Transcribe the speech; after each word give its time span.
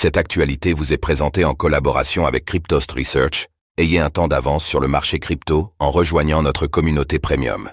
Cette 0.00 0.16
actualité 0.16 0.74
vous 0.74 0.92
est 0.92 0.96
présentée 0.96 1.44
en 1.44 1.54
collaboration 1.54 2.24
avec 2.24 2.44
Cryptost 2.44 2.92
Research. 2.92 3.48
Ayez 3.78 3.98
un 3.98 4.10
temps 4.10 4.28
d'avance 4.28 4.64
sur 4.64 4.78
le 4.78 4.86
marché 4.86 5.18
crypto 5.18 5.72
en 5.80 5.90
rejoignant 5.90 6.40
notre 6.40 6.68
communauté 6.68 7.18
premium. 7.18 7.68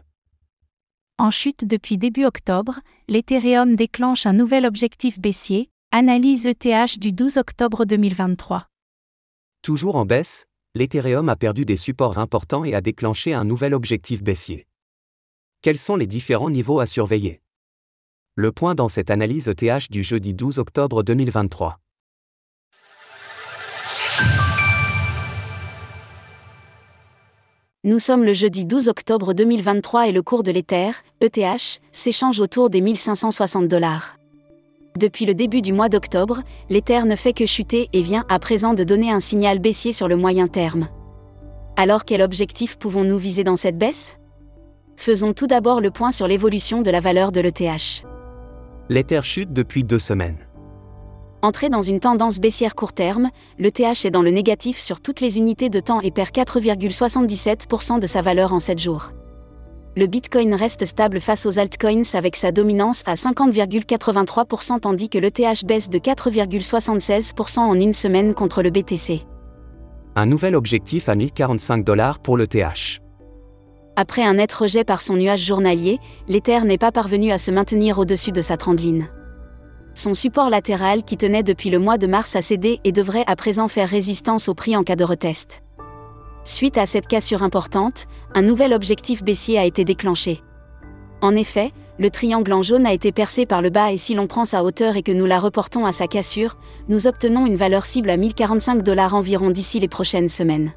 En 1.20 1.30
chute 1.30 1.66
depuis 1.66 2.00
début 2.00 2.26
octobre, 2.26 2.80
l'Ethereum 3.08 3.76
déclenche 3.76 4.26
un 4.26 4.34
nouvel 4.34 4.66
objectif 4.66 5.20
baissier, 5.20 5.70
analyse 5.92 6.48
ETH 6.48 6.98
du 6.98 7.12
12 7.12 7.38
octobre 7.38 7.86
2023. 7.86 8.70
Toujours 9.62 9.96
en 9.96 10.08
baisse, 10.08 10.48
l'Ethereum 10.74 11.30
a 11.30 11.36
perdu 11.36 11.64
des 11.64 11.78
supports 11.78 12.18
importants 12.18 12.66
et 12.66 12.74
a 12.74 12.82
déclenché 12.82 13.36
un 13.36 13.44
nouvel 13.44 13.76
objectif 13.76 14.24
baissier. 14.24 14.66
Quels 15.62 15.78
sont 15.78 15.96
les 15.96 16.08
différents 16.08 16.50
niveaux 16.50 16.80
à 16.80 16.88
surveiller? 16.88 17.44
Le 18.34 18.52
point 18.52 18.74
dans 18.74 18.90
cette 18.90 19.12
analyse 19.12 19.48
ETH 19.48 19.92
du 19.92 20.02
jeudi 20.02 20.34
12 20.34 20.58
octobre 20.58 21.04
2023. 21.04 21.80
Nous 27.86 28.00
sommes 28.00 28.24
le 28.24 28.34
jeudi 28.34 28.66
12 28.66 28.88
octobre 28.88 29.36
2023 29.36 30.08
et 30.08 30.12
le 30.12 30.24
cours 30.24 30.42
de 30.42 30.50
l'Ether, 30.50 30.90
ETH, 31.22 31.80
s'échange 31.92 32.40
autour 32.40 32.72
des 32.72 32.82
1560 32.82 33.68
dollars. 33.68 34.18
Depuis 34.98 35.28
le 35.28 35.36
début 35.36 35.62
du 35.62 35.72
mois 35.72 35.88
d'octobre, 35.88 36.42
l'Ether 36.68 37.04
ne 37.04 37.16
fait 37.16 37.34
que 37.34 37.46
chuter 37.46 37.90
et 37.94 38.02
vient 38.02 38.26
à 38.28 38.40
présent 38.40 38.74
de 38.74 38.84
donner 38.84 39.12
un 39.12 39.20
signal 39.20 39.60
baissier 39.60 39.92
sur 39.92 40.08
le 40.08 40.16
moyen 40.16 40.48
terme. 40.48 40.88
Alors 41.76 42.06
quel 42.06 42.24
objectif 42.24 42.76
pouvons-nous 42.78 43.20
viser 43.20 43.44
dans 43.44 43.56
cette 43.56 43.78
baisse? 43.78 44.18
Faisons 44.98 45.34
tout 45.34 45.46
d'abord 45.46 45.80
le 45.80 45.92
point 45.92 46.10
sur 46.10 46.28
l'évolution 46.28 46.82
de 46.82 46.90
la 46.90 47.02
valeur 47.02 47.32
de 47.32 47.40
l'ETH. 47.40 48.04
L'Ether 48.90 49.22
chute 49.22 49.54
depuis 49.54 49.84
deux 49.84 50.00
semaines. 50.00 50.40
Entré 51.46 51.70
dans 51.70 51.84
une 51.84 52.00
tendance 52.00 52.40
baissière 52.40 52.74
court 52.74 52.92
terme, 52.92 53.30
le 53.60 53.70
TH 53.70 54.06
est 54.06 54.10
dans 54.10 54.24
le 54.24 54.32
négatif 54.32 54.80
sur 54.80 55.00
toutes 55.00 55.22
les 55.22 55.38
unités 55.38 55.70
de 55.70 55.80
temps 55.80 56.02
et 56.02 56.10
perd 56.10 56.32
4,77% 56.32 58.00
de 58.00 58.08
sa 58.08 58.24
valeur 58.24 58.52
en 58.52 58.58
7 58.58 58.80
jours. 58.80 59.12
Le 59.96 60.08
Bitcoin 60.08 60.56
reste 60.56 60.86
stable 60.86 61.20
face 61.20 61.46
aux 61.46 61.60
altcoins 61.60 62.16
avec 62.16 62.36
sa 62.36 62.52
dominance 62.52 63.04
à 63.06 63.14
50,83% 63.14 64.80
tandis 64.80 65.08
que 65.08 65.20
le 65.20 65.30
TH 65.30 65.66
baisse 65.66 65.88
de 65.88 66.00
4,76% 66.00 67.60
en 67.60 67.76
une 67.76 67.94
semaine 67.94 68.34
contre 68.34 68.64
le 68.64 68.72
BTC. 68.72 69.22
Un 70.16 70.26
nouvel 70.26 70.56
objectif 70.56 71.10
à 71.10 71.14
1045 71.14 71.86
dollars 71.86 72.18
pour 72.18 72.38
le 72.38 72.48
TH. 72.48 73.02
Après 73.96 74.24
un 74.24 74.34
net 74.34 74.52
rejet 74.52 74.84
par 74.84 75.00
son 75.00 75.16
nuage 75.16 75.46
journalier, 75.46 76.00
l'Ether 76.28 76.62
n'est 76.62 76.80
pas 76.80 76.92
parvenu 76.92 77.32
à 77.32 77.38
se 77.38 77.52
maintenir 77.52 78.00
au-dessus 78.00 78.32
de 78.32 78.42
sa 78.42 78.58
trendline. 78.58 79.10
Son 79.96 80.14
support 80.14 80.50
latéral 80.50 81.04
qui 81.04 81.16
tenait 81.16 81.42
depuis 81.42 81.70
le 81.70 81.80
mois 81.80 81.98
de 81.98 82.06
mars 82.06 82.36
a 82.36 82.42
cédé 82.42 82.82
et 82.84 82.92
devrait 82.92 83.24
à 83.28 83.38
présent 83.38 83.70
faire 83.70 83.88
résistance 83.88 84.50
au 84.50 84.54
prix 84.54 84.76
en 84.76 84.84
cas 84.84 84.98
de 84.98 85.06
retest. 85.06 85.64
Suite 86.44 86.78
à 86.78 86.86
cette 86.86 87.08
cassure 87.08 87.44
importante, 87.44 88.06
un 88.34 88.42
nouvel 88.42 88.74
objectif 88.74 89.24
baissier 89.24 89.58
a 89.58 89.64
été 89.64 89.86
déclenché. 89.86 90.42
En 91.22 91.34
effet, 91.34 91.72
le 91.98 92.10
triangle 92.10 92.52
en 92.52 92.62
jaune 92.62 92.86
a 92.86 92.92
été 92.92 93.14
percé 93.14 93.46
par 93.46 93.62
le 93.62 93.70
bas 93.70 93.94
et 93.94 93.98
si 93.98 94.16
l'on 94.16 94.28
prend 94.28 94.44
sa 94.44 94.66
hauteur 94.66 94.98
et 94.98 95.02
que 95.02 95.14
nous 95.14 95.26
la 95.26 95.40
reportons 95.40 95.86
à 95.86 95.94
sa 95.94 96.08
cassure, 96.08 96.58
nous 96.90 97.08
obtenons 97.08 97.46
une 97.46 97.56
valeur 97.56 97.86
cible 97.86 98.10
à 98.10 98.18
1045 98.18 98.84
dollars 98.84 99.16
environ 99.16 99.50
d'ici 99.50 99.80
les 99.80 99.88
prochaines 99.88 100.30
semaines. 100.30 100.74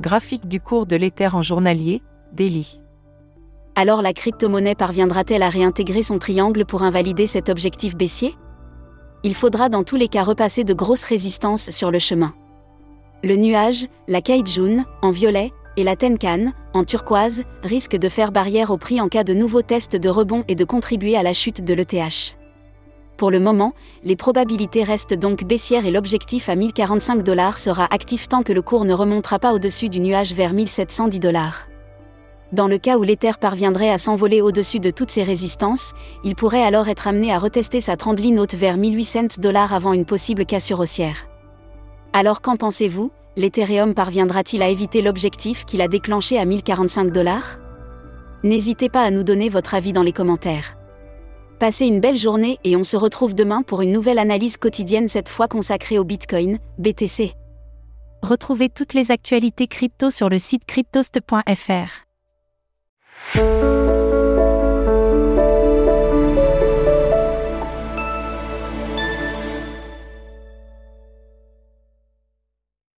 Graphique 0.00 0.48
du 0.48 0.60
cours 0.60 0.86
de 0.86 0.96
l'Ether 0.96 1.28
en 1.34 1.42
journalier, 1.42 2.02
Daily 2.32 2.80
alors 3.76 4.02
la 4.02 4.12
crypto-monnaie 4.12 4.74
parviendra-t-elle 4.74 5.42
à 5.42 5.48
réintégrer 5.48 6.02
son 6.02 6.18
triangle 6.18 6.64
pour 6.64 6.82
invalider 6.82 7.26
cet 7.26 7.48
objectif 7.48 7.96
baissier? 7.96 8.36
Il 9.24 9.34
faudra 9.34 9.68
dans 9.68 9.84
tous 9.84 9.96
les 9.96 10.08
cas 10.08 10.22
repasser 10.22 10.64
de 10.64 10.74
grosses 10.74 11.04
résistances 11.04 11.70
sur 11.70 11.90
le 11.90 11.98
chemin. 11.98 12.34
Le 13.22 13.36
nuage, 13.36 13.86
la 14.06 14.20
Kaijun, 14.20 14.84
en 15.02 15.10
violet, 15.10 15.52
et 15.76 15.82
la 15.82 15.96
Tenkan, 15.96 16.52
en 16.72 16.84
turquoise, 16.84 17.42
risquent 17.62 17.96
de 17.96 18.08
faire 18.08 18.30
barrière 18.30 18.70
au 18.70 18.76
prix 18.76 19.00
en 19.00 19.08
cas 19.08 19.24
de 19.24 19.34
nouveaux 19.34 19.62
tests 19.62 19.96
de 19.96 20.08
rebond 20.08 20.44
et 20.46 20.54
de 20.54 20.64
contribuer 20.64 21.16
à 21.16 21.22
la 21.22 21.32
chute 21.32 21.64
de 21.64 21.74
l'ETH. 21.74 22.36
Pour 23.16 23.30
le 23.30 23.40
moment, 23.40 23.72
les 24.04 24.16
probabilités 24.16 24.84
restent 24.84 25.14
donc 25.14 25.44
baissières 25.44 25.86
et 25.86 25.90
l'objectif 25.90 26.48
à 26.48 26.54
1045 26.54 27.22
dollars 27.22 27.58
sera 27.58 27.86
actif 27.92 28.28
tant 28.28 28.42
que 28.42 28.52
le 28.52 28.62
cours 28.62 28.84
ne 28.84 28.92
remontera 28.92 29.38
pas 29.38 29.52
au-dessus 29.52 29.88
du 29.88 30.00
nuage 30.00 30.32
vers 30.32 30.52
1710 30.52 31.18
dollars. 31.18 31.66
Dans 32.54 32.68
le 32.68 32.78
cas 32.78 32.98
où 32.98 33.02
l'Ether 33.02 33.32
parviendrait 33.40 33.90
à 33.90 33.98
s'envoler 33.98 34.40
au-dessus 34.40 34.78
de 34.78 34.90
toutes 34.90 35.10
ces 35.10 35.24
résistances, 35.24 35.92
il 36.22 36.36
pourrait 36.36 36.62
alors 36.62 36.88
être 36.88 37.08
amené 37.08 37.32
à 37.32 37.38
retester 37.40 37.80
sa 37.80 37.96
trendline 37.96 38.38
haute 38.38 38.54
vers 38.54 38.76
1800 38.76 39.40
dollars 39.40 39.74
avant 39.74 39.92
une 39.92 40.04
possible 40.04 40.46
cassure 40.46 40.78
haussière. 40.78 41.26
Alors 42.12 42.42
qu'en 42.42 42.56
pensez-vous? 42.56 43.10
L'Ethereum 43.36 43.92
parviendra-t-il 43.92 44.62
à 44.62 44.68
éviter 44.68 45.02
l'objectif 45.02 45.64
qu'il 45.64 45.82
a 45.82 45.88
déclenché 45.88 46.38
à 46.38 46.44
1045 46.44 47.10
dollars? 47.10 47.58
N'hésitez 48.44 48.88
pas 48.88 49.02
à 49.02 49.10
nous 49.10 49.24
donner 49.24 49.48
votre 49.48 49.74
avis 49.74 49.92
dans 49.92 50.04
les 50.04 50.12
commentaires. 50.12 50.76
Passez 51.58 51.86
une 51.86 51.98
belle 51.98 52.16
journée 52.16 52.60
et 52.62 52.76
on 52.76 52.84
se 52.84 52.96
retrouve 52.96 53.34
demain 53.34 53.62
pour 53.62 53.82
une 53.82 53.90
nouvelle 53.90 54.20
analyse 54.20 54.58
quotidienne 54.58 55.08
cette 55.08 55.28
fois 55.28 55.48
consacrée 55.48 55.98
au 55.98 56.04
Bitcoin, 56.04 56.60
BTC. 56.78 57.32
Retrouvez 58.22 58.68
toutes 58.68 58.94
les 58.94 59.10
actualités 59.10 59.66
crypto 59.66 60.10
sur 60.10 60.28
le 60.28 60.38
site 60.38 60.66
cryptost.fr. 60.66 62.04
Música 63.34 64.03